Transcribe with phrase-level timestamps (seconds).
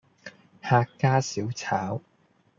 [0.63, 2.01] 客家小炒